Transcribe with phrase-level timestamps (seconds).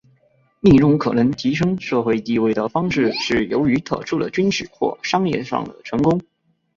[0.61, 6.19] 另一种可能提升社会地位的方式是由于特殊的军事或商业上的成功。